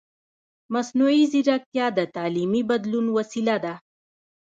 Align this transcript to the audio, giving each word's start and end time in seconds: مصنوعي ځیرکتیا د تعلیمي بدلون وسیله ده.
مصنوعي 0.73 1.23
ځیرکتیا 1.31 1.85
د 1.97 1.99
تعلیمي 2.15 2.61
بدلون 2.69 3.05
وسیله 3.17 3.55
ده. 3.63 3.73